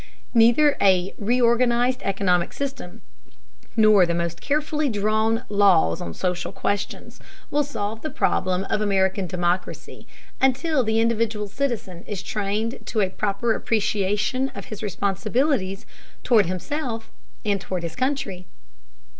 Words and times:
Neither 0.33 0.77
a 0.81 1.13
reorganized 1.19 2.01
economic 2.03 2.53
system, 2.53 3.03
nor 3.77 4.03
the 4.07 4.15
most 4.15 4.41
carefully 4.41 4.89
drawn 4.89 5.45
laws 5.47 6.01
on 6.01 6.15
social 6.15 6.51
questions 6.51 7.19
will 7.51 7.63
solve 7.63 8.01
the 8.01 8.09
problems 8.09 8.65
of 8.71 8.81
American 8.81 9.27
democracy 9.27 10.07
until 10.41 10.83
the 10.83 10.99
individual 10.99 11.47
citizen 11.47 12.03
is 12.07 12.23
trained 12.23 12.79
to 12.85 13.01
a 13.01 13.11
proper 13.11 13.53
appreciation 13.53 14.49
of 14.55 14.65
his 14.73 14.81
responsibilities 14.81 15.85
toward 16.23 16.47
himself 16.47 17.11
and 17.45 17.61
toward 17.61 17.83
his 17.83 17.95
country. 17.95 18.47